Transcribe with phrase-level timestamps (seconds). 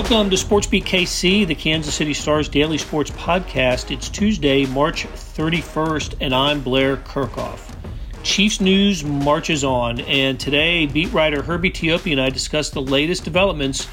[0.00, 3.90] Welcome to Sports Beat KC, the Kansas City Stars daily sports podcast.
[3.90, 7.76] It's Tuesday, March 31st, and I'm Blair Kerkhoff.
[8.22, 13.24] Chiefs news marches on, and today, beat writer Herbie Teope and I discuss the latest
[13.24, 13.88] developments,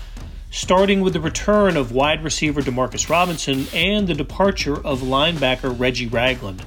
[0.50, 6.08] starting with the return of wide receiver Demarcus Robinson and the departure of linebacker Reggie
[6.08, 6.64] Ragland.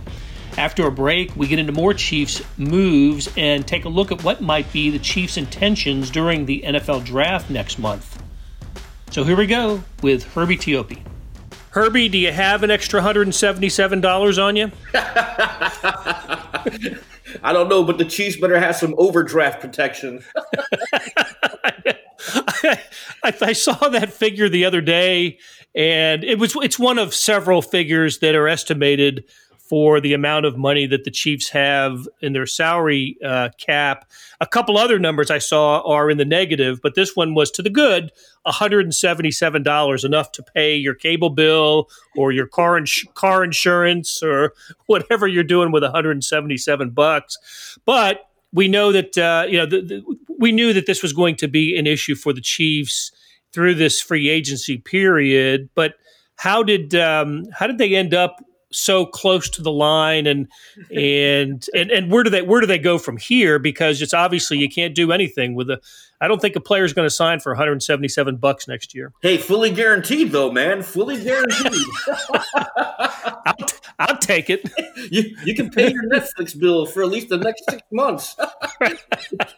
[0.58, 4.42] After a break, we get into more Chiefs moves and take a look at what
[4.42, 8.22] might be the Chiefs' intentions during the NFL draft next month.
[9.10, 11.02] So here we go with Herbie Teope.
[11.70, 14.70] Herbie, do you have an extra $177 on you?
[17.42, 20.22] I don't know, but the Chiefs better have some overdraft protection.
[23.24, 25.38] I, I, saw that figure the other day,
[25.74, 29.24] and it was it's one of several figures that are estimated
[29.70, 34.10] for the amount of money that the Chiefs have in their salary uh, cap.
[34.40, 37.62] A couple other numbers I saw are in the negative, but this one was to
[37.62, 38.10] the good
[38.48, 44.54] $177, enough to pay your cable bill or your car, ins- car insurance or
[44.86, 47.78] whatever you're doing with 177 bucks.
[47.84, 51.36] But we know that, uh, you know, the, the, we knew that this was going
[51.36, 53.12] to be an issue for the Chiefs
[53.52, 55.70] through this free agency period.
[55.76, 55.94] But
[56.34, 60.48] how did um, how did they end up so close to the line and
[60.94, 64.58] and and and where do they where do they go from here because it's obviously
[64.58, 65.80] you can't do anything with a
[66.20, 69.12] I don't think a player is going to sign for 177 bucks next year.
[69.22, 71.72] Hey, fully guaranteed though, man, fully guaranteed.
[73.46, 74.70] I'll, t- I'll take it.
[75.10, 78.36] You you can pay your Netflix bill for at least the next six months.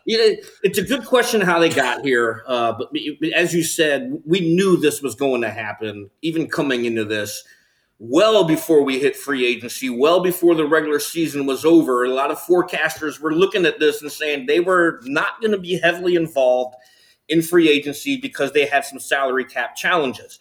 [0.07, 2.91] it's a good question how they got here, uh, but
[3.35, 7.43] as you said, we knew this was going to happen even coming into this
[8.05, 12.05] well before we hit free agency, well before the regular season was over.
[12.05, 15.59] A lot of forecasters were looking at this and saying they were not going to
[15.59, 16.75] be heavily involved
[17.29, 20.41] in free agency because they had some salary cap challenges.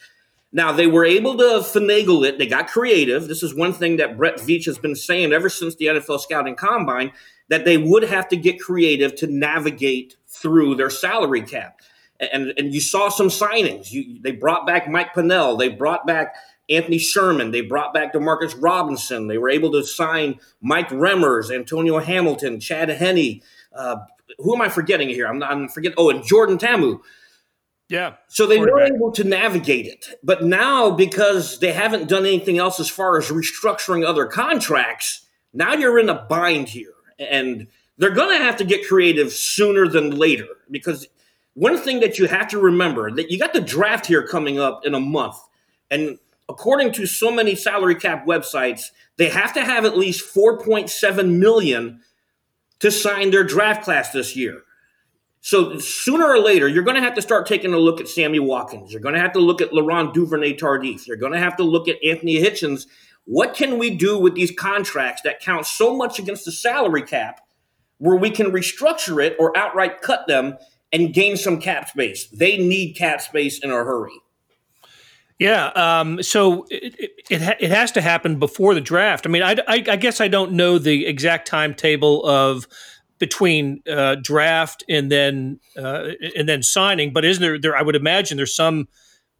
[0.51, 2.39] Now, they were able to finagle it.
[2.39, 3.27] They got creative.
[3.27, 6.55] This is one thing that Brett Veach has been saying ever since the NFL Scouting
[6.55, 7.11] Combine
[7.49, 11.79] that they would have to get creative to navigate through their salary cap.
[12.19, 13.91] And, and you saw some signings.
[13.91, 15.57] You, they brought back Mike Pennel.
[15.57, 16.35] They brought back
[16.71, 17.51] Anthony Sherman.
[17.51, 19.27] They brought back Demarcus Robinson.
[19.27, 23.41] They were able to sign Mike Remmers, Antonio Hamilton, Chad Henne.
[23.75, 23.97] Uh,
[24.37, 25.27] who am I forgetting here?
[25.27, 25.51] I'm not.
[25.51, 25.95] I'm forgetting.
[25.97, 27.01] Oh, and Jordan Ta'amu.
[27.89, 28.13] Yeah.
[28.29, 30.07] So they were able to navigate it.
[30.23, 35.73] But now, because they haven't done anything else as far as restructuring other contracts, now
[35.73, 36.93] you're in a bind here.
[37.19, 37.67] And
[37.97, 40.47] they're going to have to get creative sooner than later.
[40.71, 41.09] Because
[41.53, 44.85] one thing that you have to remember that you got the draft here coming up
[44.85, 45.35] in a month.
[45.89, 46.17] And
[46.51, 52.01] according to so many salary cap websites, they have to have at least 4.7 million
[52.79, 54.63] to sign their draft class this year.
[55.40, 58.40] So sooner or later, you're going to have to start taking a look at Sammy
[58.40, 58.91] Watkins.
[58.91, 61.07] You're going to have to look at Laurent Duvernay Tardif.
[61.07, 62.85] You're going to have to look at Anthony Hitchens.
[63.25, 67.41] What can we do with these contracts that count so much against the salary cap
[67.97, 70.57] where we can restructure it or outright cut them
[70.91, 72.28] and gain some cap space?
[72.28, 74.19] They need cap space in a hurry.
[75.41, 75.69] Yeah.
[75.69, 79.25] Um, so it, it, it, it, has to happen before the draft.
[79.25, 82.68] I mean, I, I, I, guess I don't know the exact timetable of
[83.18, 87.75] between uh, draft and then uh, and then signing, but isn't there, there?
[87.75, 88.88] I would imagine there's some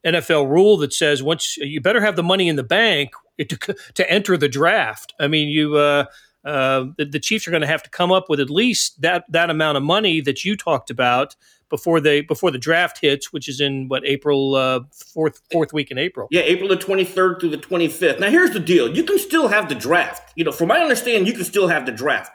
[0.04, 3.56] NFL rule that says once you better have the money in the bank to,
[3.94, 5.14] to enter the draft.
[5.20, 5.76] I mean, you.
[5.76, 6.06] Uh,
[6.44, 9.26] uh, the, the, Chiefs are going to have to come up with at least that
[9.30, 11.36] that amount of money that you talked about
[11.72, 15.90] before they before the draft hits, which is in what April uh, fourth fourth week
[15.90, 16.28] in April.
[16.30, 18.20] Yeah, April the twenty third through the twenty fifth.
[18.20, 20.34] Now here's the deal: you can still have the draft.
[20.36, 22.32] You know, from my understanding, you can still have the draft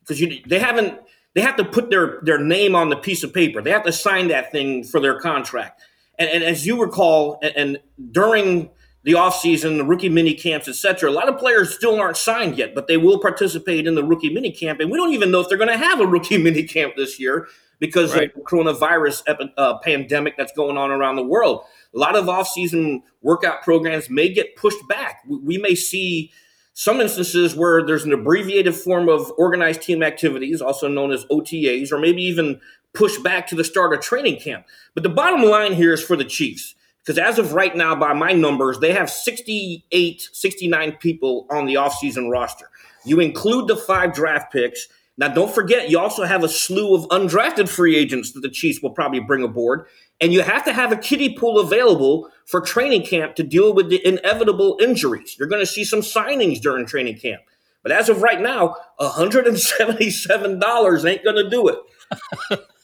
[0.00, 1.00] because you they haven't
[1.34, 3.60] they have to put their their name on the piece of paper.
[3.60, 5.82] They have to sign that thing for their contract.
[6.16, 7.78] And, and as you recall, and, and
[8.12, 8.70] during
[9.02, 11.10] the offseason, the rookie mini camps, etc.
[11.10, 14.32] A lot of players still aren't signed yet, but they will participate in the rookie
[14.32, 14.80] mini camp.
[14.80, 17.18] And we don't even know if they're going to have a rookie mini camp this
[17.18, 17.48] year
[17.78, 18.28] because right.
[18.28, 21.62] of the coronavirus epi- uh, pandemic that's going on around the world.
[21.94, 25.22] A lot of off-season workout programs may get pushed back.
[25.28, 26.32] We may see
[26.74, 31.92] some instances where there's an abbreviated form of organized team activities, also known as OTAs,
[31.92, 32.60] or maybe even
[32.92, 34.66] pushed back to the start of training camp.
[34.94, 36.74] But the bottom line here is for the Chiefs.
[37.04, 41.74] Because as of right now, by my numbers, they have 68, 69 people on the
[41.74, 42.70] offseason roster.
[43.04, 47.02] You include the five draft picks, now, don't forget, you also have a slew of
[47.08, 49.86] undrafted free agents that the Chiefs will probably bring aboard.
[50.20, 53.90] And you have to have a kiddie pool available for training camp to deal with
[53.90, 55.36] the inevitable injuries.
[55.38, 57.42] You're going to see some signings during training camp.
[57.82, 61.78] But as of right now, $177 ain't going to do it.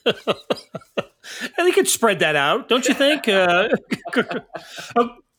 [1.56, 3.26] and they could spread that out, don't you think?
[3.26, 3.70] Uh,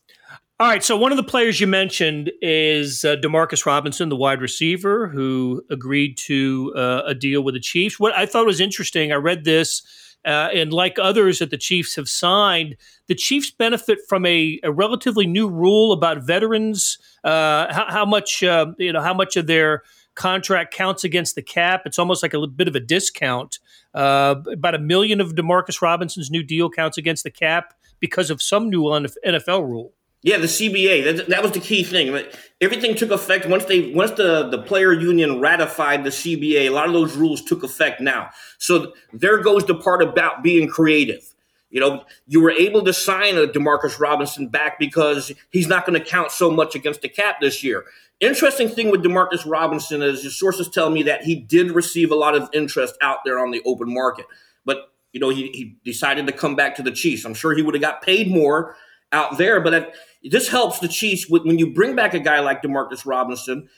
[0.61, 0.83] all right.
[0.83, 5.63] So one of the players you mentioned is uh, Demarcus Robinson, the wide receiver, who
[5.71, 7.99] agreed to uh, a deal with the Chiefs.
[7.99, 9.81] What I thought was interesting, I read this,
[10.23, 12.75] uh, and like others that the Chiefs have signed,
[13.07, 16.99] the Chiefs benefit from a, a relatively new rule about veterans.
[17.23, 19.01] Uh, how, how, much uh, you know?
[19.01, 19.81] How much of their
[20.13, 21.81] contract counts against the cap?
[21.85, 23.57] It's almost like a bit of a discount.
[23.95, 28.43] Uh, about a million of Demarcus Robinson's new deal counts against the cap because of
[28.43, 29.93] some new NFL rule.
[30.23, 31.03] Yeah, the CBA.
[31.03, 32.15] That, that was the key thing.
[32.59, 36.67] Everything took effect once they once the, the player union ratified the CBA.
[36.67, 38.29] A lot of those rules took effect now.
[38.59, 41.33] So there goes the part about being creative.
[41.71, 45.99] You know, you were able to sign a Demarcus Robinson back because he's not going
[45.99, 47.85] to count so much against the cap this year.
[48.19, 52.15] Interesting thing with Demarcus Robinson is his sources tell me that he did receive a
[52.15, 54.25] lot of interest out there on the open market,
[54.63, 57.25] but you know he, he decided to come back to the Chiefs.
[57.25, 58.75] I'm sure he would have got paid more
[59.11, 59.93] out there, but
[60.23, 63.69] this helps the Chiefs when you bring back a guy like Demarcus Robinson.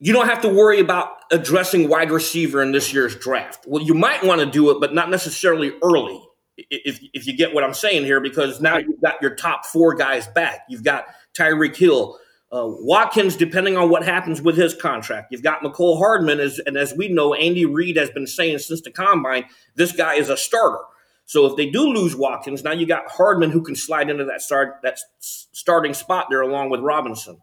[0.00, 3.64] You don't have to worry about addressing wide receiver in this year's draft.
[3.66, 6.22] Well, you might want to do it, but not necessarily early.
[6.56, 9.94] If, if you get what I'm saying here, because now you've got your top four
[9.94, 10.60] guys back.
[10.68, 12.18] You've got Tyreek Hill,
[12.52, 15.28] uh, Watkins, depending on what happens with his contract.
[15.30, 18.82] You've got Mecole Hardman, as, and as we know, Andy Reid has been saying since
[18.82, 19.44] the combine,
[19.76, 20.82] this guy is a starter.
[21.28, 24.40] So if they do lose Watkins, now you got Hardman who can slide into that
[24.40, 27.36] start that starting spot there along with Robinson.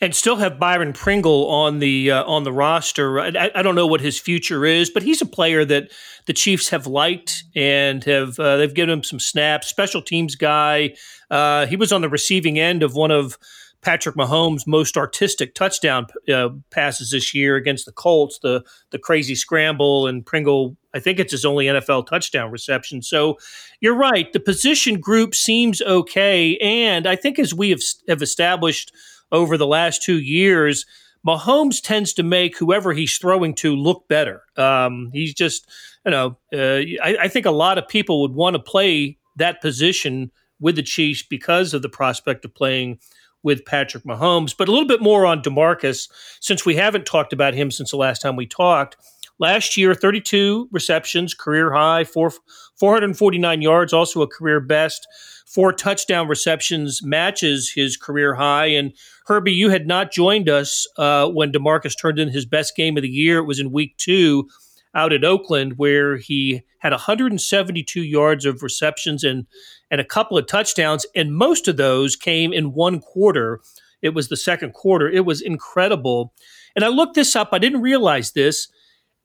[0.00, 3.20] And still have Byron Pringle on the uh, on the roster.
[3.20, 5.90] I, I, don't know what his future is, but he's a player that
[6.26, 9.66] the Chiefs have liked and have uh, they've given him some snaps.
[9.66, 10.94] Special teams guy.
[11.30, 13.36] Uh, he was on the receiving end of one of
[13.82, 19.34] Patrick Mahomes' most artistic touchdown uh, passes this year against the Colts, the the crazy
[19.34, 20.76] scramble, and Pringle.
[20.94, 23.02] I think it's his only NFL touchdown reception.
[23.02, 23.38] So
[23.80, 24.32] you're right.
[24.32, 28.92] The position group seems okay, and I think as we have, have established
[29.32, 30.86] over the last two years,
[31.26, 34.42] Mahomes tends to make whoever he's throwing to look better.
[34.56, 35.68] Um, he's just,
[36.04, 39.60] you know, uh, I, I think a lot of people would want to play that
[39.60, 42.98] position with the Chiefs because of the prospect of playing
[43.42, 44.54] with Patrick Mahomes.
[44.56, 46.08] But a little bit more on Demarcus,
[46.40, 48.96] since we haven't talked about him since the last time we talked.
[49.40, 52.30] Last year, 32 receptions, career high, four,
[52.78, 55.08] 449 yards, also a career best.
[55.46, 58.66] Four touchdown receptions matches his career high.
[58.66, 58.92] And
[59.26, 63.02] Herbie, you had not joined us uh, when Demarcus turned in his best game of
[63.02, 63.38] the year.
[63.38, 64.48] It was in week two
[64.94, 69.46] out at Oakland, where he had 172 yards of receptions and
[69.90, 73.60] and a couple of touchdowns, and most of those came in one quarter.
[74.02, 75.08] It was the second quarter.
[75.08, 76.32] It was incredible.
[76.76, 77.48] And I looked this up.
[77.52, 78.68] I didn't realize this.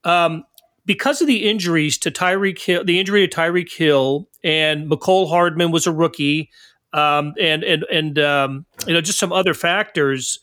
[0.05, 0.45] Um,
[0.85, 5.71] because of the injuries to Tyreek Hill, the injury to Tyreek Hill and Mecole Hardman
[5.71, 6.51] was a rookie,
[6.93, 10.39] um, and and and um, you know just some other factors.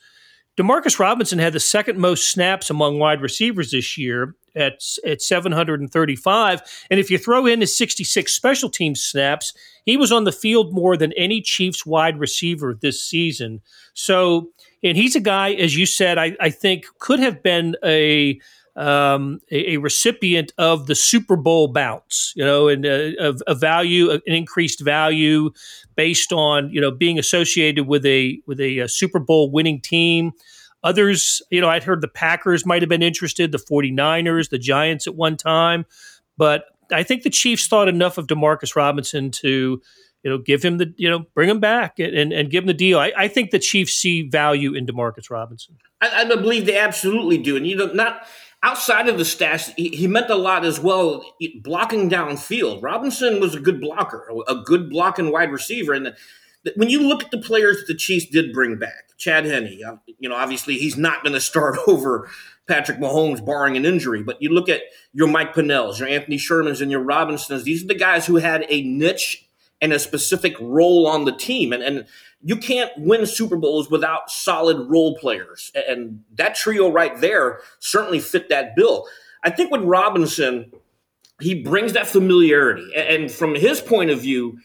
[0.59, 6.87] Demarcus Robinson had the second most snaps among wide receivers this year at at 735,
[6.91, 9.55] and if you throw in his 66 special team snaps,
[9.87, 13.61] he was on the field more than any Chiefs wide receiver this season.
[13.95, 14.51] So,
[14.83, 18.41] and he's a guy, as you said, I, I think could have been a
[18.77, 24.11] um, a, a, recipient of the Super Bowl bounce, you know, and uh, a, value,
[24.11, 25.51] an increased value
[25.95, 30.33] based on you know being associated with a with a, a Super Bowl winning team.
[30.85, 35.07] Others, you know, I'd heard the Packers might have been interested, the 49ers, the Giants
[35.07, 35.85] at one time,
[36.37, 39.81] but I think the Chiefs thought enough of Demarcus Robinson to,
[40.23, 42.75] you know, give him the, you know, bring him back and, and give him the
[42.75, 42.99] deal.
[42.99, 45.79] I, I think the Chiefs see value in Demarcus Robinson.
[46.01, 47.57] I, I believe they absolutely do.
[47.57, 48.27] And, you know, not
[48.63, 51.25] outside of the stats, he, he, meant a lot as well,
[51.63, 52.83] blocking downfield.
[52.83, 55.93] Robinson was a good blocker, a good blocking wide receiver.
[55.93, 56.15] And
[56.77, 59.97] when you look at the players that the Chiefs did bring back, Chad Henne, uh,
[60.19, 62.29] you know, obviously he's not going to start over
[62.69, 64.23] Patrick Mahomes, barring an injury.
[64.23, 67.65] But you look at your Mike Pennels, your Anthony Shermans, and your Robinsons.
[67.65, 69.49] These are the guys who had a niche
[69.83, 71.73] and a specific role on the team.
[71.73, 72.07] And, and
[72.41, 75.73] you can't win Super Bowls without solid role players.
[75.75, 79.07] And that trio right there certainly fit that bill.
[79.43, 80.73] I think with Robinson,
[81.41, 82.89] he brings that familiarity.
[82.97, 84.59] And from his point of view,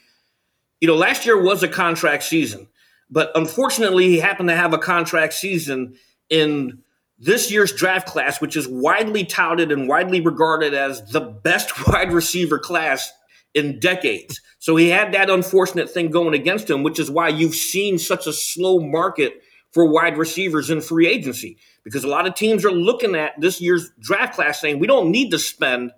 [0.80, 2.68] you know, last year was a contract season,
[3.10, 5.96] but unfortunately, he happened to have a contract season
[6.30, 6.78] in
[7.18, 12.12] this year's draft class, which is widely touted and widely regarded as the best wide
[12.12, 13.12] receiver class
[13.54, 14.40] in decades.
[14.58, 18.26] So he had that unfortunate thing going against him, which is why you've seen such
[18.26, 22.72] a slow market for wide receivers in free agency because a lot of teams are
[22.72, 25.92] looking at this year's draft class saying we don't need to spend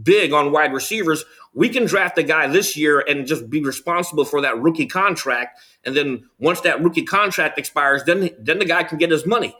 [0.00, 1.24] big on wide receivers.
[1.54, 5.60] We can draft a guy this year and just be responsible for that rookie contract.
[5.84, 9.54] And then once that rookie contract expires, then then the guy can get his money.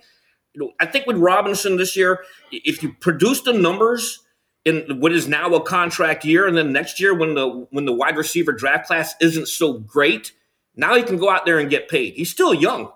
[0.55, 4.21] You know, I think with Robinson this year, if you produce the numbers
[4.65, 7.93] in what is now a contract year, and then next year when the when the
[7.93, 10.33] wide receiver draft class isn't so great,
[10.77, 12.15] now he can go out there and get paid.
[12.15, 12.93] He's still young.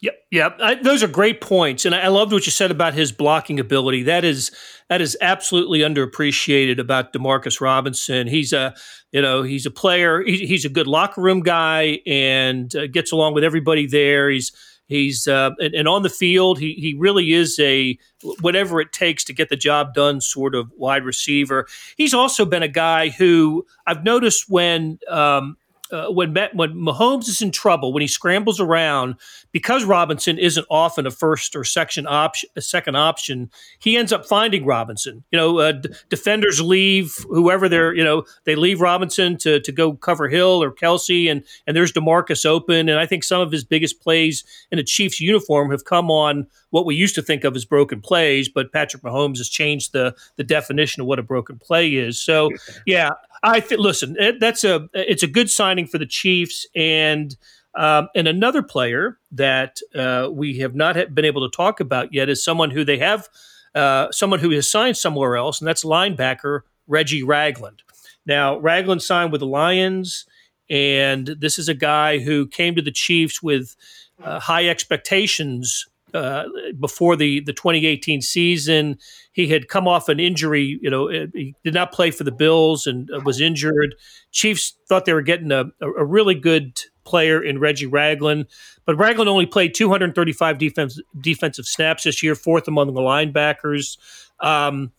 [0.00, 0.56] Yep, yep.
[0.60, 3.58] I, those are great points, and I, I loved what you said about his blocking
[3.58, 4.02] ability.
[4.02, 4.50] That is
[4.90, 8.26] that is absolutely underappreciated about Demarcus Robinson.
[8.26, 8.74] He's a
[9.12, 10.22] you know he's a player.
[10.22, 14.28] He, he's a good locker room guy and uh, gets along with everybody there.
[14.28, 14.52] He's
[14.86, 17.98] he's uh, and, and, on the field he he really is a
[18.40, 21.66] whatever it takes to get the job done sort of wide receiver.
[21.96, 24.98] He's also been a guy who I've noticed when.
[25.08, 25.56] Um,
[25.94, 29.14] uh, when when Mahomes is in trouble, when he scrambles around,
[29.52, 34.26] because Robinson isn't often a first or second option, a second option, he ends up
[34.26, 35.22] finding Robinson.
[35.30, 39.72] You know, uh, d- defenders leave whoever they're, you know, they leave Robinson to to
[39.72, 43.52] go cover Hill or Kelce, and and there's Demarcus open, and I think some of
[43.52, 47.44] his biggest plays in a Chiefs uniform have come on what we used to think
[47.44, 51.22] of as broken plays, but Patrick Mahomes has changed the the definition of what a
[51.22, 52.20] broken play is.
[52.20, 52.50] So,
[52.84, 53.10] yeah,
[53.42, 54.16] I th- listen.
[54.18, 57.36] It, that's a it's a good signing for the Chiefs, and
[57.74, 62.28] um, and another player that uh, we have not been able to talk about yet
[62.28, 63.28] is someone who they have
[63.74, 67.82] uh, someone who is signed somewhere else, and that's linebacker Reggie Ragland.
[68.26, 70.26] Now, Ragland signed with the Lions,
[70.70, 73.74] and this is a guy who came to the Chiefs with
[74.22, 76.44] uh, high expectations uh,
[76.78, 78.98] before the the 2018 season.
[79.32, 80.78] He had come off an injury.
[80.80, 83.96] You know, he did not play for the Bills and was injured.
[84.30, 88.46] Chiefs thought they were getting a, a really good player in Reggie Ragland,
[88.86, 93.98] but Ragland only played 235 defense, defensive snaps this year, fourth among the linebackers.
[94.40, 94.92] Um,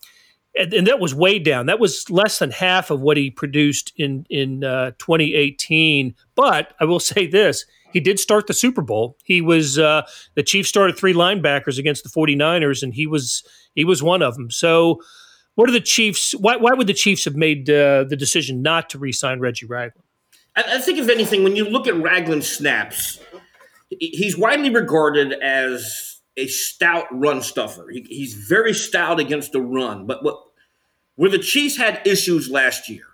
[0.58, 1.66] and, and, that was way down.
[1.66, 6.16] That was less than half of what he produced in in uh, 2018.
[6.36, 9.18] But I will say this: he did start the Super Bowl.
[9.24, 13.44] He was uh, the Chiefs started three linebackers against the 49ers, and he was
[13.74, 14.52] he was one of them.
[14.52, 15.02] So,
[15.56, 16.34] what are the Chiefs?
[16.34, 20.04] Why, why would the Chiefs have made uh, the decision not to re-sign Reggie Ragland?
[20.58, 23.22] I, I think, if anything, when you look at Ragland's snaps,
[23.98, 27.88] he's widely regarded as a stout run stuffer.
[27.90, 30.38] He, he's very stout against the run, but what
[31.16, 33.06] where the Chiefs had issues last year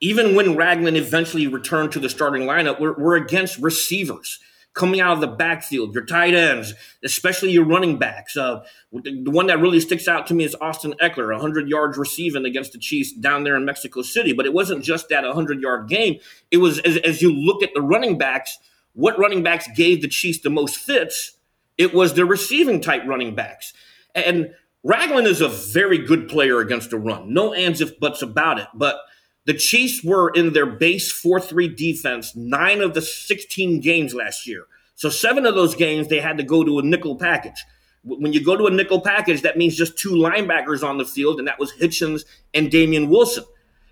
[0.00, 4.38] even when Ragland eventually returned to the starting lineup, we're, against receivers
[4.74, 8.36] coming out of the backfield, your tight ends, especially your running backs.
[8.36, 11.96] Uh, the, the, one that really sticks out to me is Austin Ekeler, 100 yards
[11.96, 14.34] receiving against the Chiefs down there in Mexico City.
[14.34, 16.18] But it wasn't just that 100 yard game.
[16.50, 18.58] It was, as, as you look at the running backs,
[18.92, 21.38] what running backs gave the Chiefs the most fits?
[21.78, 23.72] It was the receiving type running backs.
[24.14, 24.54] And
[24.86, 27.34] Ragland is a very good player against the run.
[27.34, 28.68] No ands if buts about it.
[28.74, 28.96] But–
[29.46, 34.46] the Chiefs were in their base 4 3 defense nine of the 16 games last
[34.46, 34.66] year.
[34.96, 37.64] So, seven of those games, they had to go to a nickel package.
[38.02, 41.38] When you go to a nickel package, that means just two linebackers on the field,
[41.38, 42.24] and that was Hitchens
[42.54, 43.44] and Damien Wilson.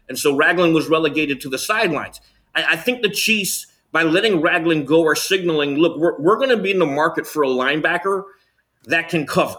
[0.09, 2.21] And so Ragland was relegated to the sidelines.
[2.55, 6.51] I, I think the Chiefs, by letting Ragland go, are signaling look, we're, we're going
[6.51, 8.25] to be in the market for a linebacker
[8.87, 9.59] that can cover.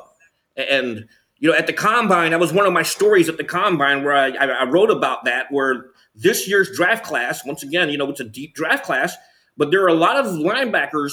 [0.58, 1.08] And
[1.46, 4.16] you know, at the combine, that was one of my stories at the combine where
[4.16, 5.52] I, I, wrote about that.
[5.52, 9.16] Where this year's draft class, once again, you know, it's a deep draft class,
[9.56, 11.12] but there are a lot of linebackers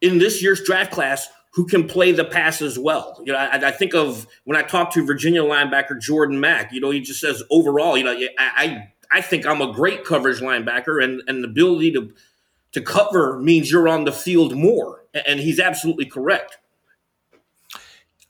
[0.00, 3.20] in this year's draft class who can play the pass as well.
[3.22, 6.72] You know, I, I think of when I talked to Virginia linebacker Jordan Mack.
[6.72, 10.06] You know, he just says overall, you know, I I, I think I'm a great
[10.06, 12.14] coverage linebacker, and and the ability to
[12.72, 16.56] to cover means you're on the field more, and he's absolutely correct.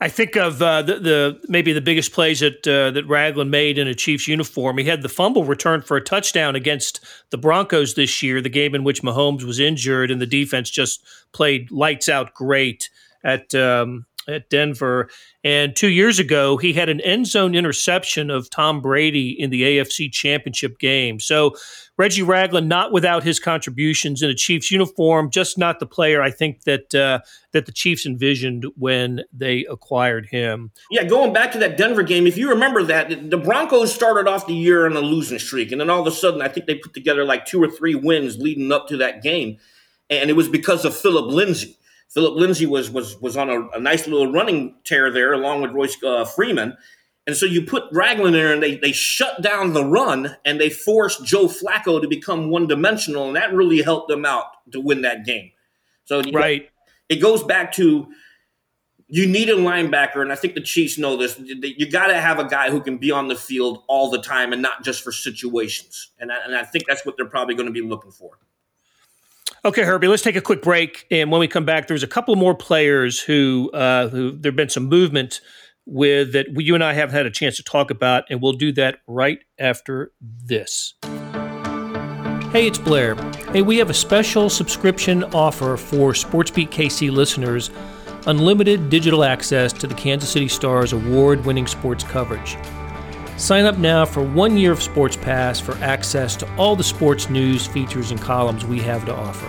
[0.01, 3.77] I think of uh, the, the, maybe the biggest plays that uh, that Ragland made
[3.77, 4.77] in a Chiefs uniform.
[4.77, 7.01] He had the fumble return for a touchdown against
[7.31, 11.03] the Broncos this year, the game in which Mahomes was injured, and the defense just
[11.33, 12.89] played lights out great
[13.25, 15.09] at um, at Denver.
[15.43, 19.63] And two years ago, he had an end zone interception of Tom Brady in the
[19.63, 21.19] AFC Championship game.
[21.19, 21.55] So
[21.99, 26.31] Reggie Ragland, not without his contributions in a Chiefs uniform, just not the player I
[26.31, 27.19] think that uh,
[27.51, 30.71] that the Chiefs envisioned when they acquired him.
[30.91, 34.47] Yeah, going back to that Denver game, if you remember that, the Broncos started off
[34.47, 36.75] the year on a losing streak, and then all of a sudden, I think they
[36.75, 39.57] put together like two or three wins leading up to that game,
[40.09, 41.78] and it was because of Phillip Lindsay.
[42.09, 45.71] Phillip Lindsay was was was on a, a, nice little running tear there, along with
[45.71, 46.75] Royce uh, Freeman.
[47.27, 50.59] And so you put Ragland in there, and they they shut down the run, and
[50.59, 54.81] they forced Joe Flacco to become one dimensional, and that really helped them out to
[54.81, 55.51] win that game.
[56.05, 56.67] So right, know,
[57.09, 58.07] it goes back to
[59.07, 61.39] you need a linebacker, and I think the Chiefs know this.
[61.39, 64.51] You got to have a guy who can be on the field all the time
[64.51, 66.09] and not just for situations.
[66.19, 68.39] And I, and I think that's what they're probably going to be looking for.
[69.65, 71.05] Okay, Herbie, let's take a quick break.
[71.11, 74.55] And when we come back, there's a couple more players who, uh, who there have
[74.55, 75.41] been some movement
[75.85, 78.71] with that you and I haven't had a chance to talk about, and we'll do
[78.73, 80.93] that right after this.
[82.51, 83.15] Hey, it's Blair.
[83.51, 87.69] Hey, we have a special subscription offer for SportsBeat KC listeners
[88.27, 92.57] unlimited digital access to the Kansas City Stars award winning sports coverage.
[93.39, 97.29] Sign up now for one year of Sports Pass for access to all the sports
[97.29, 99.47] news, features, and columns we have to offer.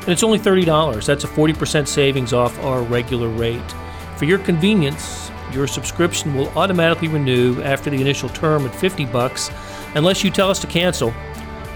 [0.00, 1.06] And it's only $30.
[1.06, 3.74] That's a 40% savings off our regular rate.
[4.16, 9.50] For your convenience, your subscription will automatically renew after the initial term at 50 bucks
[9.94, 11.14] unless you tell us to cancel.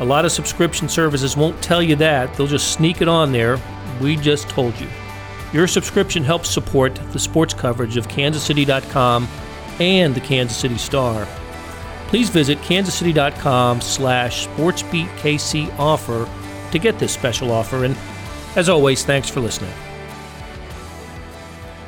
[0.00, 2.34] A lot of subscription services won't tell you that.
[2.34, 3.58] They'll just sneak it on there.
[4.02, 4.88] We just told you.
[5.54, 9.26] Your subscription helps support the sports coverage of kansascity.com
[9.80, 11.26] and the Kansas City Star.
[12.14, 16.30] Please visit kansascity.com slash sportsbeatkc offer
[16.70, 17.84] to get this special offer.
[17.84, 17.96] And
[18.54, 19.72] as always, thanks for listening.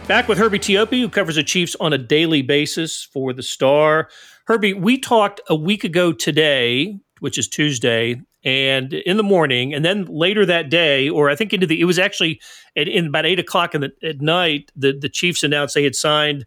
[0.08, 4.08] Back with Herbie Teope, who covers the Chiefs on a daily basis for the Star.
[4.48, 9.84] Herbie, we talked a week ago today, which is Tuesday, and in the morning, and
[9.84, 12.40] then later that day, or I think into the, it was actually
[12.76, 15.94] at, in about eight o'clock in the, at night, the the Chiefs announced they had
[15.94, 16.46] signed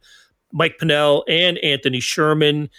[0.51, 2.69] Mike Pennel and Anthony Sherman.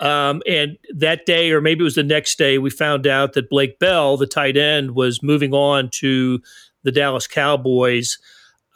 [0.00, 3.50] Um, and that day, or maybe it was the next day, we found out that
[3.50, 6.40] Blake Bell, the tight end, was moving on to
[6.82, 8.18] the Dallas Cowboys.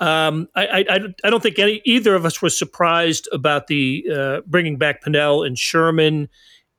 [0.00, 4.40] Um, I, I, I, don't think any, either of us was surprised about the uh,
[4.46, 6.28] bringing back Pennel and Sherman.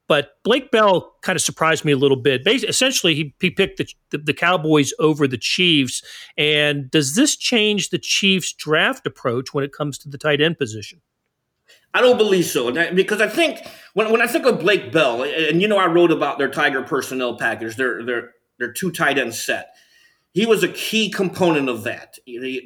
[0.08, 2.44] But Blake Bell kind of surprised me a little bit.
[2.44, 6.02] Basically, essentially, he, he picked the, the, the, Cowboys over the Chiefs.
[6.38, 10.58] And does this change the Chiefs' draft approach when it comes to the tight end
[10.58, 11.00] position?
[11.94, 15.62] I don't believe so, because I think when, when I think of Blake Bell, and
[15.62, 19.34] you know, I wrote about their Tiger personnel package, their their their two tight end
[19.34, 19.74] set.
[20.32, 22.18] He was a key component of that,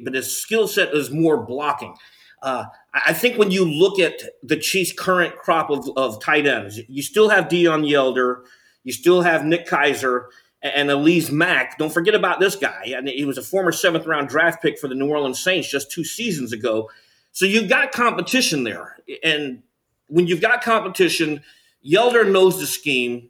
[0.03, 1.95] but his skill set is more blocking.
[2.41, 6.81] Uh, I think when you look at the Chiefs' current crop of, of tight ends,
[6.89, 8.43] you still have Deon Yelder,
[8.83, 10.25] you still have Nick Keizer,
[10.61, 11.77] and Alize Mack.
[11.77, 12.93] Don't forget about this guy.
[12.95, 15.91] And he was a former seventh round draft pick for the New Orleans Saints just
[15.91, 16.89] two seasons ago.
[17.31, 18.97] So you've got competition there.
[19.23, 19.63] And
[20.07, 21.41] when you've got competition,
[21.85, 23.29] Yelder knows the scheme.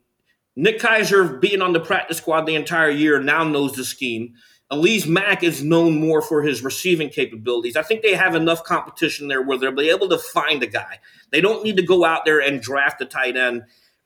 [0.55, 4.33] Nick Keizer, being on the practice squad the entire year, now knows the scheme.
[4.71, 7.75] Alize Mack is known more for his receiving capabilities.
[7.75, 10.99] I think they have enough competition there where they'll be able to find a guy.
[11.31, 13.63] They don't need to go out there and draft a tight end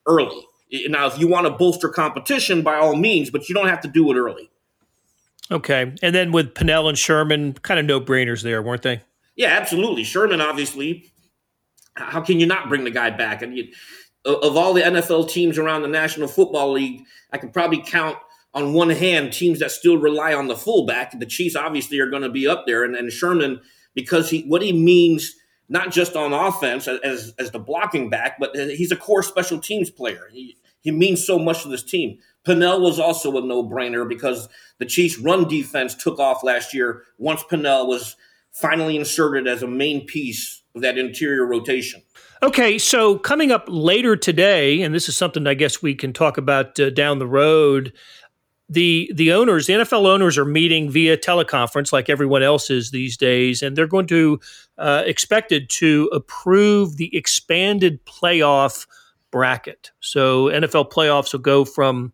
[0.08, 0.46] early.
[0.88, 3.88] Now, if you want to bolster competition, by all means, but you don't have to
[3.88, 4.50] do it early.
[5.52, 5.94] Okay.
[6.02, 9.02] And then with Pennel and Sherman, kind of no brainers there, weren't they?
[9.36, 10.04] Yeah, absolutely.
[10.04, 11.12] Sherman, obviously,
[11.96, 13.42] how can you not bring the guy back?
[13.42, 13.68] And you,
[14.26, 18.18] of all the NFL teams around the National Football League, I could probably count
[18.54, 22.22] on one hand, teams that still rely on the fullback, the Chiefs obviously are going
[22.22, 22.86] to be up there.
[22.86, 23.60] And, and Sherman,
[23.94, 25.36] because he what he means
[25.68, 29.90] not just on offense as as the blocking back, but he's a core special teams
[29.90, 30.30] player.
[30.32, 32.18] He he means so much to this team.
[32.46, 37.04] Pennel was also a no brainer because the Chiefs' run defense took off last year
[37.18, 38.16] once Pennel was
[38.56, 42.02] finally inserted as a main piece of that interior rotation.
[42.44, 46.38] Okay, so coming up later today, and this is something I guess we can talk
[46.38, 47.94] about uh, down the road
[48.68, 53.16] the the owners, the NFL owners, are meeting via teleconference like everyone else is these
[53.16, 54.40] days, and they're going to
[54.78, 58.88] uh, expected to approve the expanded playoff
[59.32, 59.92] bracket.
[60.00, 62.14] So NFL playoffs will go from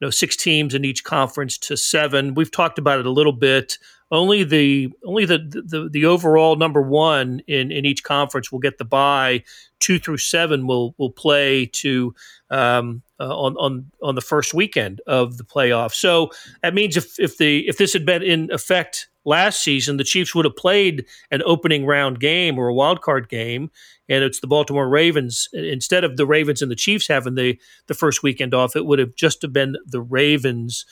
[0.00, 2.34] you know six teams in each conference to seven.
[2.34, 3.76] We've talked about it a little bit.
[4.12, 8.78] Only the only the the, the overall number one in, in each conference will get
[8.78, 9.44] the bye.
[9.78, 12.14] Two through seven will will play to
[12.50, 15.94] um, uh, on on on the first weekend of the playoffs.
[15.94, 16.30] So
[16.62, 20.34] that means if if the if this had been in effect last season, the Chiefs
[20.34, 23.70] would have played an opening round game or a wild card game,
[24.08, 27.94] and it's the Baltimore Ravens instead of the Ravens and the Chiefs having the the
[27.94, 28.74] first weekend off.
[28.74, 30.84] It would have just have been the Ravens.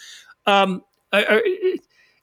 [0.46, 1.67] Um, I, I,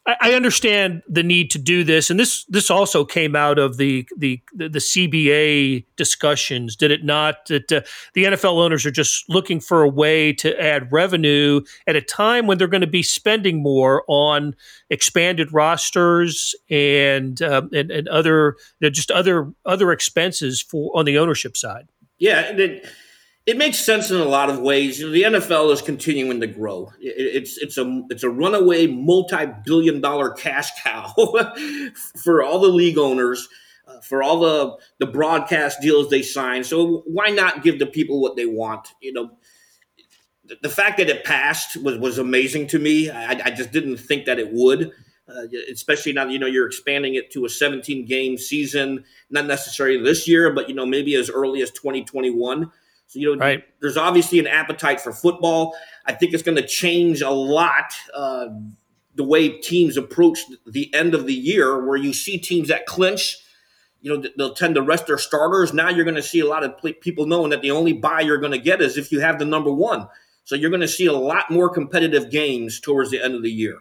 [0.07, 4.07] I understand the need to do this, and this this also came out of the
[4.15, 7.47] the the, CBA discussions, did it not?
[7.47, 7.81] That uh,
[8.13, 12.45] the NFL owners are just looking for a way to add revenue at a time
[12.45, 14.55] when they're going to be spending more on
[14.91, 21.05] expanded rosters and uh, and, and other you know, just other other expenses for on
[21.05, 21.87] the ownership side.
[22.19, 22.41] Yeah.
[22.41, 22.85] And It,
[23.45, 24.99] it makes sense in a lot of ways.
[24.99, 26.91] You know, the NFL is continuing to grow.
[26.99, 31.13] It's it's a it's a runaway multi-billion dollar cash cow
[32.23, 33.47] for all the league owners.
[33.87, 36.63] Uh, for all the the broadcast deals they sign.
[36.63, 38.87] So why not give the people what they want?
[38.99, 39.37] You know,
[40.43, 43.11] the, the fact that it passed was was amazing to me.
[43.11, 44.91] I, I just didn't think that it would.
[45.27, 50.01] Uh, especially now you know you're expanding it to a 17 game season, not necessarily
[50.01, 52.71] this year, but you know maybe as early as 2021.
[53.07, 53.63] So you know, right.
[53.81, 55.75] there's obviously an appetite for football.
[56.05, 58.47] I think it's going to change a lot uh,
[59.15, 63.37] the way teams approach the end of the year, where you see teams that clinch.
[64.01, 65.73] You know, they'll tend to rest their starters.
[65.73, 68.37] Now you're going to see a lot of people knowing that the only bye you're
[68.37, 70.07] going to get is if you have the number one.
[70.43, 73.51] So you're going to see a lot more competitive games towards the end of the
[73.51, 73.79] year.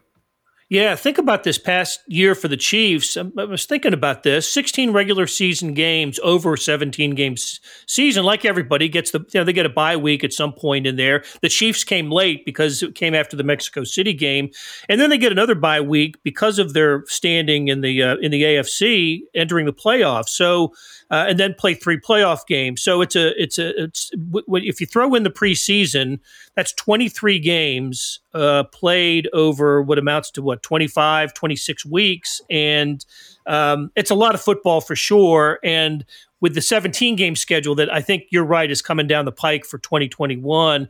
[0.71, 3.19] Yeah, think about this past year for the Chiefs.
[3.19, 8.25] I was thinking about this: sixteen regular season games over seventeen games season.
[8.25, 10.97] Like everybody gets the, you know, they get a bye week at some point in
[10.97, 11.23] there.
[11.43, 14.51] The Chiefs came late because it came after the Mexico City game,
[14.89, 18.31] and then they get another bye week because of their standing in the uh, in
[18.31, 20.31] the AFC entering the playoffs.
[20.31, 20.73] So
[21.11, 22.83] uh, and then play three playoff games.
[22.83, 24.11] So it's a it's a it's
[24.49, 26.19] if you throw in the preseason,
[26.57, 33.05] that's 23 games uh, played over what amounts to what 25, 26 weeks, and
[33.47, 35.59] um, it's a lot of football for sure.
[35.63, 36.05] And
[36.41, 39.65] with the 17 game schedule that I think you're right is coming down the pike
[39.65, 40.89] for 2021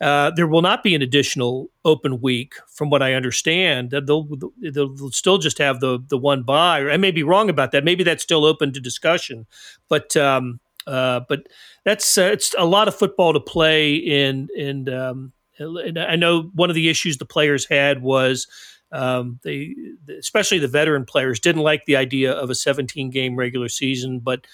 [0.00, 3.90] uh, there will not be an additional open week, from what I understand.
[3.90, 4.28] They'll,
[4.60, 6.80] they'll still just have the the one bye.
[6.90, 7.84] I may be wrong about that.
[7.84, 9.46] Maybe that's still open to discussion.
[9.88, 11.46] But um, uh, but
[11.84, 14.48] that's uh, it's a lot of football to play in.
[14.58, 18.46] And, um, and I know one of the issues the players had was.
[18.92, 19.74] Um, they,
[20.16, 24.46] especially the veteran players, didn't like the idea of a 17 game regular season, but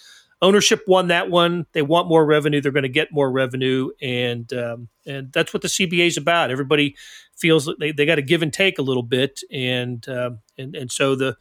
[0.42, 1.64] ownership won that one.
[1.72, 2.60] They want more revenue.
[2.60, 6.50] They're going to get more revenue, and um, and that's what the CBA is about.
[6.50, 6.96] Everybody
[7.36, 10.74] feels that they, they got to give and take a little bit, and uh, and
[10.74, 11.36] and so the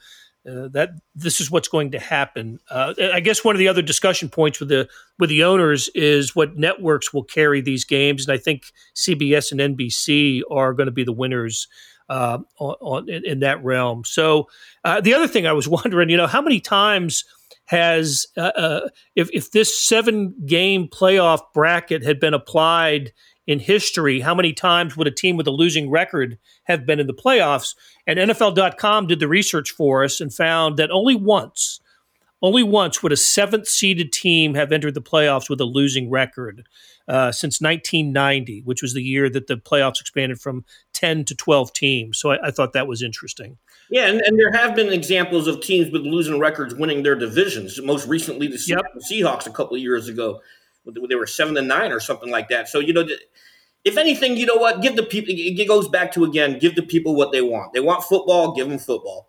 [0.49, 2.59] uh, that this is what's going to happen.
[2.69, 6.35] Uh, I guess one of the other discussion points with the with the owners is
[6.35, 8.63] what networks will carry these games, and I think
[8.95, 11.67] CBS and NBC are going to be the winners
[12.09, 14.03] uh, on, on in, in, that realm.
[14.03, 14.47] So
[14.83, 17.23] uh, the other thing I was wondering, you know, how many times
[17.65, 23.13] has uh, uh, if if this seven game playoff bracket had been applied
[23.47, 27.07] in history, how many times would a team with a losing record have been in
[27.07, 27.75] the playoffs?
[28.05, 31.79] And NFL.com did the research for us and found that only once,
[32.41, 36.67] only once would a seventh seeded team have entered the playoffs with a losing record
[37.07, 41.73] uh, since 1990, which was the year that the playoffs expanded from 10 to 12
[41.73, 42.19] teams.
[42.19, 43.57] So I, I thought that was interesting.
[43.89, 47.81] Yeah, and, and, there have been examples of teams with losing records winning their divisions.
[47.81, 48.85] Most recently, the yep.
[49.11, 50.39] Seahawks a couple of years ago,
[50.85, 52.67] they were seven to nine or something like that.
[52.69, 53.05] So you know,
[53.83, 54.81] if anything, you know what?
[54.81, 55.33] Give the people.
[55.35, 57.73] It goes back to again, give the people what they want.
[57.73, 58.53] They want football.
[58.53, 59.27] Give them football.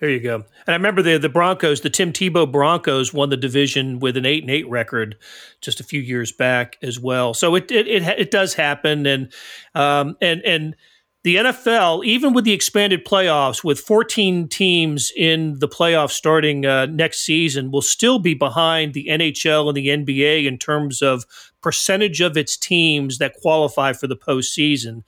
[0.00, 0.34] There you go.
[0.34, 4.26] And I remember the the Broncos, the Tim Tebow Broncos, won the division with an
[4.26, 5.16] eight and eight record
[5.60, 7.32] just a few years back as well.
[7.32, 9.32] So it it it, it does happen, and
[9.74, 10.76] um and and
[11.24, 16.84] the NFL, even with the expanded playoffs, with 14 teams in the playoffs starting uh,
[16.84, 21.24] next season, will still be behind the NHL and the NBA in terms of
[21.62, 25.02] percentage of its teams that qualify for the postseason.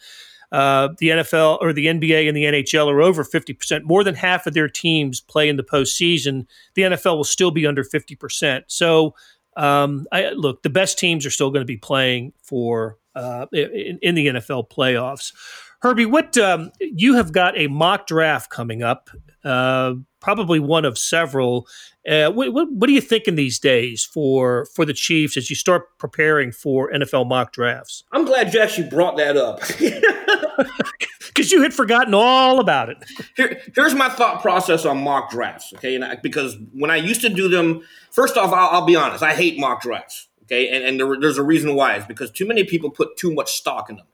[0.51, 3.83] Uh, the NFL or the NBA and the NHL are over 50%.
[3.83, 6.47] More than half of their teams play in the postseason.
[6.75, 8.63] The NFL will still be under 50%.
[8.69, 9.15] So,
[9.59, 13.99] um, I, look, the best teams are still going to be playing for uh, in,
[14.01, 15.33] in the NFL playoffs.
[15.81, 19.11] Herbie, what um, you have got a mock draft coming up,
[19.45, 21.69] uh, probably one of several.
[22.09, 25.57] Uh, what, what, what, are you thinking these days for for the Chiefs as you
[25.57, 28.05] start preparing for NFL mock drafts?
[28.13, 29.61] I'm glad you actually brought that up
[31.29, 32.99] because you had forgotten all about it.
[33.37, 35.73] Here, here's my thought process on mock drafts.
[35.75, 39.23] Okay, I, because when I used to do them, first off, I'll, I'll be honest,
[39.23, 40.29] I hate mock drafts.
[40.45, 41.97] Okay, and, and there, there's a reason why.
[41.97, 44.07] It's because too many people put too much stock in them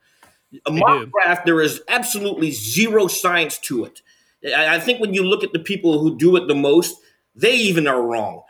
[0.67, 4.03] a mock draft, there is absolutely zero science to it.
[4.57, 6.99] I think when you look at the people who do it the most,
[7.35, 8.43] they even are wrong.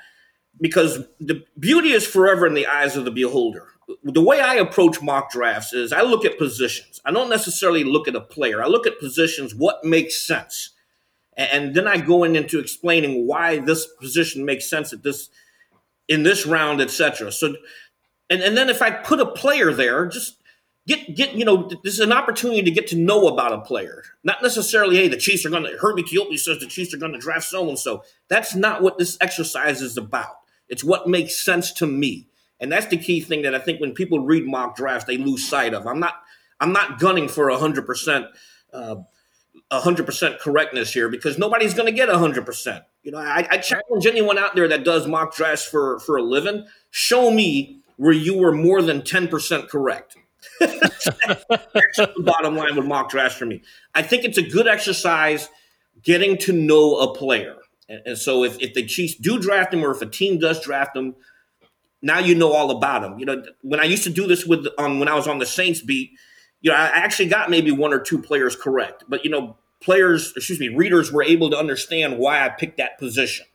[0.61, 3.67] Because the beauty is forever in the eyes of the beholder.
[4.05, 7.01] The way I approach mock drafts is I look at positions.
[7.05, 8.63] I don't necessarily look at a player.
[8.63, 10.71] I look at positions, what makes sense.
[11.37, 15.31] And then I go in into explaining why this position makes sense at this
[16.09, 17.33] in this round, etc.
[17.33, 17.55] So
[18.29, 20.42] and, and then if I put a player there, just
[20.87, 24.03] get get you know this is an opportunity to get to know about a player.
[24.25, 27.13] Not necessarily hey the chiefs are going to herbie Teope says the chiefs are going
[27.13, 28.05] to draft so and so.
[28.29, 30.37] That's not what this exercise is about.
[30.69, 32.29] It's what makes sense to me.
[32.61, 35.49] And that's the key thing that i think when people read mock drafts they lose
[35.49, 35.87] sight of.
[35.87, 36.15] I'm not
[36.61, 38.29] i'm not gunning for 100%
[38.73, 38.97] uh,
[39.71, 44.39] 100% correctness here because nobody's going to get 100% You know, I, I challenge anyone
[44.39, 46.67] out there that does mock drafts for for a living.
[46.91, 50.17] Show me where you were more than ten percent correct.
[50.61, 51.05] That's
[51.97, 53.63] the bottom line with mock drafts for me.
[53.95, 55.49] I think it's a good exercise
[56.03, 57.57] getting to know a player.
[57.89, 60.63] And, and so if, if the Chiefs do draft him or if a team does
[60.63, 61.15] draft him,
[62.03, 63.19] now you know all about him.
[63.19, 65.47] You know, when I used to do this with um, when I was on the
[65.47, 66.13] Saints beat,
[66.61, 69.05] you know, I actually got maybe one or two players correct.
[69.09, 72.99] But you know, players, excuse me, readers were able to understand why I picked that
[72.99, 73.47] position.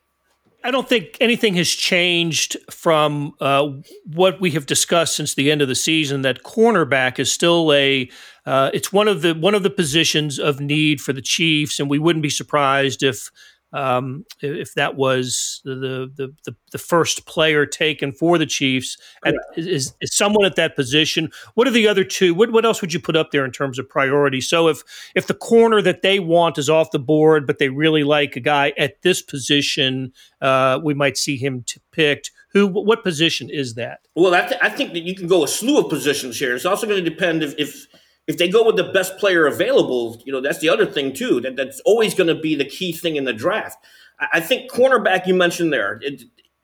[0.64, 3.70] I don't think anything has changed from uh,
[4.06, 6.24] what we have discussed since the end of the season.
[6.24, 8.10] That cornerback is still a
[8.46, 11.90] uh, it's one of the one of the positions of need for the Chiefs, and
[11.90, 13.30] we wouldn't be surprised if
[13.74, 19.36] um, if that was the, the, the the first player taken for the Chiefs, at,
[19.56, 21.32] is, is someone at that position.
[21.56, 22.34] What are the other two?
[22.34, 24.42] What what else would you put up there in terms of priority?
[24.42, 24.84] So if
[25.16, 28.40] if the corner that they want is off the board, but they really like a
[28.42, 32.32] guy at this position, uh, we might see him picked.
[32.54, 32.68] Who?
[32.68, 34.00] What position is that?
[34.16, 36.56] Well, I, th- I think that you can go a slew of positions here.
[36.56, 37.86] It's also going to depend if, if
[38.28, 41.42] if they go with the best player available, you know, that's the other thing too.
[41.42, 43.78] That that's always going to be the key thing in the draft.
[44.20, 46.24] I, I think cornerback you mentioned there, it,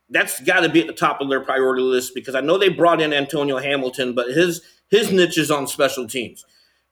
[0.10, 2.69] that's got to be at the top of their priority list because I know they
[2.69, 6.45] brought in Antonio Hamilton, but his his niche is on special teams.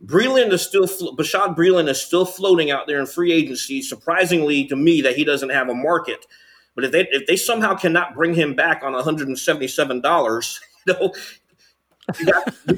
[0.04, 3.82] Breeland is still Bashaud Breeland is still floating out there in free agency.
[3.82, 6.26] Surprisingly to me that he doesn't have a market.
[6.76, 11.14] But if they if they somehow cannot bring him back on 177 dollars, you know,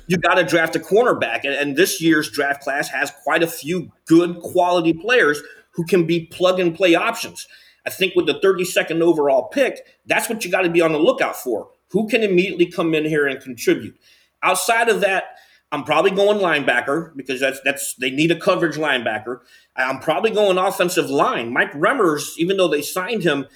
[0.08, 3.48] you got to draft a cornerback, and, and, this year's draft class has quite a
[3.48, 7.48] few good quality players who can be plug and play options.
[7.86, 11.00] I think with the 32nd overall pick, that's what you got to be on the
[11.00, 11.70] lookout for.
[11.90, 13.98] Who can immediately come in here and contribute?
[14.42, 15.38] Outside of that,
[15.72, 19.40] I'm probably going linebacker because that's that's they need a coverage linebacker.
[19.76, 21.52] I'm probably going offensive line.
[21.52, 23.48] Mike Remmers, even though they signed him,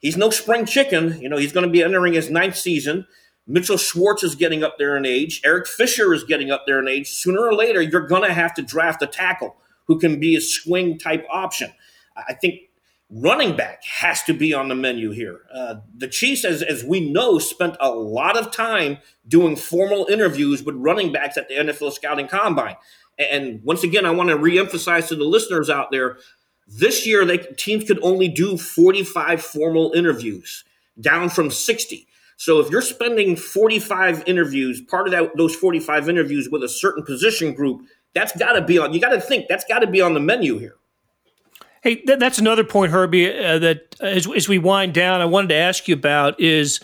[0.00, 1.20] he's no spring chicken.
[1.20, 3.06] You know, he's going to be entering his ninth season.
[3.46, 5.40] Mitchell Schwartz is getting up there in age.
[5.44, 7.10] Eric Fisher is getting up there in age.
[7.10, 10.40] Sooner or later, you're going to have to draft a tackle who can be a
[10.40, 11.72] swing type option.
[12.16, 12.60] I think
[13.10, 15.40] running back has to be on the menu here.
[15.52, 20.62] Uh, the Chiefs, as, as we know, spent a lot of time doing formal interviews
[20.62, 22.76] with running backs at the NFL Scouting Combine.
[23.18, 26.16] And once again, I want to reemphasize to the listeners out there
[26.66, 30.64] this year, they, teams could only do 45 formal interviews,
[31.00, 32.06] down from 60.
[32.42, 37.04] So if you're spending 45 interviews, part of that those 45 interviews with a certain
[37.04, 37.82] position group,
[38.14, 38.92] that's got to be on.
[38.92, 40.74] You got to think that's got to be on the menu here.
[41.84, 43.32] Hey, th- that's another point, Herbie.
[43.32, 46.80] Uh, that as, as, we wind down, I wanted to ask you about is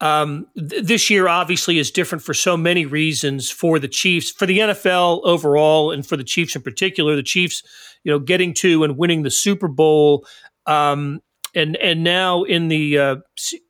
[0.00, 4.46] um, th- this year obviously is different for so many reasons for the Chiefs, for
[4.46, 7.14] the NFL overall, and for the Chiefs in particular.
[7.14, 7.62] The Chiefs,
[8.02, 10.26] you know, getting to and winning the Super Bowl.
[10.66, 11.20] Um,
[11.56, 13.16] and and now in the uh,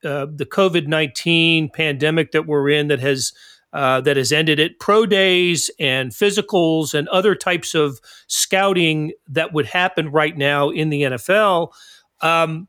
[0.05, 3.33] uh, the COVID nineteen pandemic that we're in that has
[3.72, 9.53] uh, that has ended it, pro days and physicals and other types of scouting that
[9.53, 11.72] would happen right now in the NFL.
[12.20, 12.68] Um,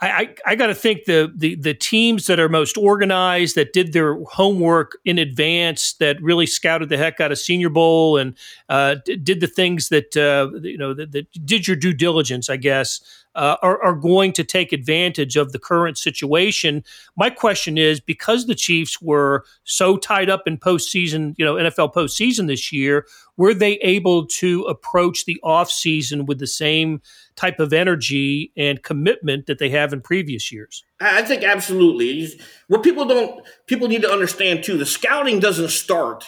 [0.00, 3.72] I, I, I got to think the, the the teams that are most organized, that
[3.72, 8.36] did their homework in advance, that really scouted the heck out of Senior Bowl and
[8.68, 12.56] uh, did the things that uh, you know that, that, did your due diligence, I
[12.56, 13.00] guess,
[13.38, 16.82] uh, are, are going to take advantage of the current situation.
[17.16, 21.94] My question is because the Chiefs were so tied up in postseason, you know, NFL
[21.94, 23.06] postseason this year,
[23.36, 27.00] were they able to approach the offseason with the same
[27.36, 30.84] type of energy and commitment that they have in previous years?
[31.00, 32.40] I think absolutely.
[32.68, 36.26] What people don't people need to understand too, the scouting doesn't start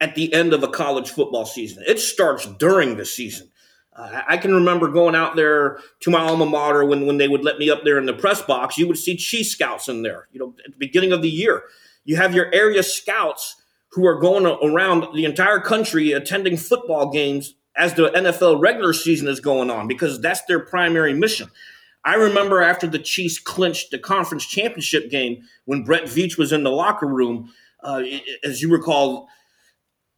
[0.00, 1.82] at the end of a college football season.
[1.86, 3.50] It starts during the season.
[3.96, 7.44] Uh, I can remember going out there to my alma mater when, when they would
[7.44, 8.78] let me up there in the press box.
[8.78, 10.28] You would see chief scouts in there.
[10.32, 11.64] You know, at the beginning of the year,
[12.04, 13.56] you have your area scouts
[13.92, 19.28] who are going around the entire country attending football games as the NFL regular season
[19.28, 21.50] is going on because that's their primary mission.
[22.04, 26.62] I remember after the Chiefs clinched the conference championship game when Brett Veach was in
[26.62, 28.02] the locker room, uh,
[28.44, 29.28] as you recall,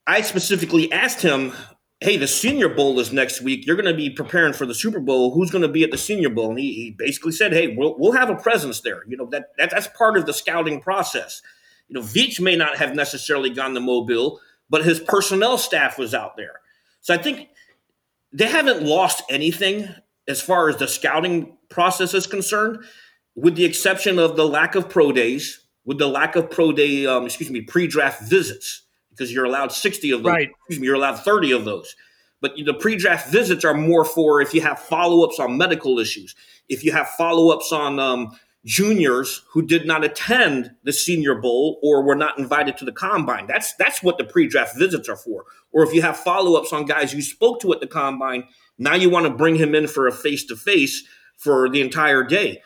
[0.07, 1.53] I specifically asked him,
[2.03, 3.67] Hey, the Senior Bowl is next week.
[3.67, 5.35] You're going to be preparing for the Super Bowl.
[5.35, 6.49] Who's going to be at the Senior Bowl?
[6.49, 9.03] And he, he basically said, Hey, we'll, we'll have a presence there.
[9.07, 11.43] You know, that, that that's part of the scouting process.
[11.89, 14.41] You know, Veach may not have necessarily gone to Mobile,
[14.71, 16.61] but his personnel staff was out there.
[17.01, 17.49] So I think
[18.33, 19.89] they haven't lost anything
[20.29, 22.79] as far as the scouting process is concerned,
[23.35, 27.07] with the exception of the lack of pro days, with the lack of pro day,
[27.07, 30.31] um, excuse me, pre-draft visits, because you're allowed 60 of those.
[30.31, 30.51] Right.
[30.51, 31.97] Excuse me, you're allowed 30 of those.
[32.41, 36.35] But the pre-draft visits are more for if you have follow-ups on medical issues,
[36.69, 42.03] if you have follow-ups on um, juniors who did not attend the Senior Bowl or
[42.03, 43.47] were not invited to the combine.
[43.47, 45.45] That's that's what the pre-draft visits are for.
[45.73, 48.45] Or if you have follow-ups on guys you spoke to at the combine,
[48.79, 51.05] now you want to bring him in for a face-to-face
[51.41, 52.63] for the entire day.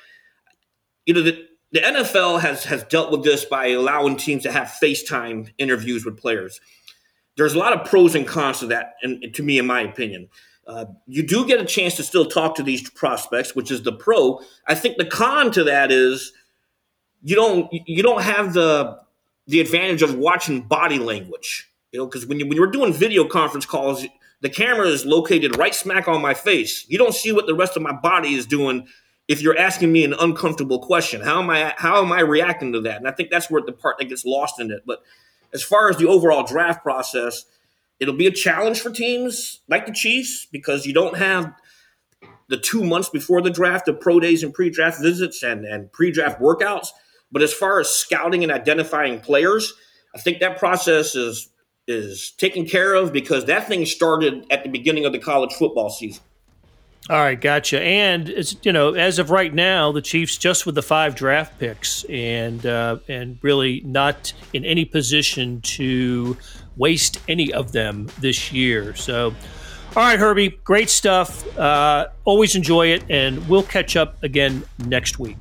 [1.07, 4.75] You know, the, the NFL has has dealt with this by allowing teams to have
[4.83, 6.61] FaceTime interviews with players.
[7.37, 10.29] There's a lot of pros and cons to that, and to me, in my opinion.
[10.67, 13.93] Uh, you do get a chance to still talk to these prospects, which is the
[13.93, 14.41] pro.
[14.67, 16.33] I think the con to that is
[17.23, 18.99] you don't you don't have the
[19.47, 21.71] the advantage of watching body language.
[21.93, 24.07] You know, because when you when you're doing video conference calls,
[24.45, 26.87] the camera is located right smack on my face.
[26.89, 28.87] You don't see what the rest of my body is doing
[29.27, 31.21] if you're asking me an uncomfortable question.
[31.21, 32.99] How am I how am I reacting to that?
[32.99, 34.85] And I think that's where the part that gets lost in it.
[34.87, 35.03] But
[35.53, 37.47] as far as the overall draft process,
[38.01, 41.55] It'll be a challenge for teams like the Chiefs because you don't have
[42.49, 46.41] the two months before the draft of pro days and pre-draft visits and, and pre-draft
[46.41, 46.89] workouts.
[47.31, 49.73] But as far as scouting and identifying players,
[50.15, 51.49] I think that process is
[51.87, 55.91] is taken care of because that thing started at the beginning of the college football
[55.91, 56.23] season.
[57.11, 57.83] All right, gotcha.
[57.83, 61.59] And it's you know, as of right now, the Chiefs just with the five draft
[61.59, 66.35] picks and uh, and really not in any position to
[66.77, 68.95] waste any of them this year.
[68.95, 69.35] So,
[69.95, 71.59] all right, Herbie, great stuff.
[71.59, 75.37] Uh, always enjoy it, and we'll catch up again next week.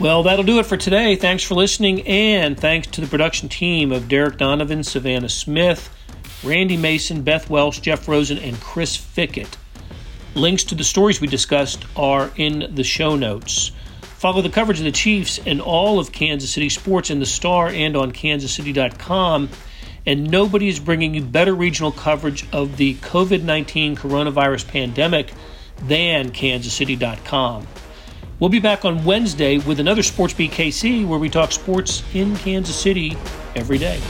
[0.00, 1.14] Well, that'll do it for today.
[1.14, 5.90] Thanks for listening, and thanks to the production team of Derek Donovan, Savannah Smith,
[6.42, 9.58] Randy Mason, Beth Welsh, Jeff Rosen, and Chris Fickett.
[10.34, 13.72] Links to the stories we discussed are in the show notes.
[14.00, 17.68] Follow the coverage of the Chiefs and all of Kansas City sports in the Star
[17.68, 19.50] and on kansascity.com
[20.06, 25.32] and nobody is bringing you better regional coverage of the COVID 19 coronavirus pandemic
[25.82, 27.66] than KansasCity.com.
[28.40, 32.34] We'll be back on Wednesday with another Sports Beat KC where we talk sports in
[32.36, 33.14] Kansas City
[33.54, 34.00] every day.